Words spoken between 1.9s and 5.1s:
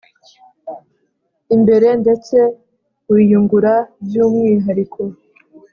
ndetse wiyungura by umwihariko